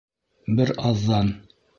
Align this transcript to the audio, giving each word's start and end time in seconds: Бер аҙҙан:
Бер 0.59 0.71
аҙҙан: 0.91 1.29